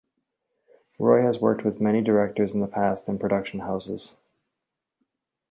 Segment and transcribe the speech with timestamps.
[0.97, 4.15] Roy has worked with many directors in the past and production houses.